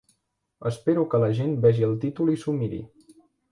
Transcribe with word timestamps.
Espero 0.69 1.03
que 1.11 1.19
la 1.25 1.29
gent 1.41 1.53
vegi 1.67 1.87
el 1.91 1.95
títol 2.07 2.35
i 2.37 2.41
s'ho 2.45 2.57
miri. 2.65 2.83